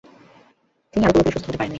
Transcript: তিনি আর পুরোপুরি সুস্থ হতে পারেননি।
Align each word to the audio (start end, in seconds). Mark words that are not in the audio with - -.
তিনি 0.93 1.03
আর 1.05 1.11
পুরোপুরি 1.13 1.33
সুস্থ 1.33 1.45
হতে 1.47 1.57
পারেননি। 1.57 1.69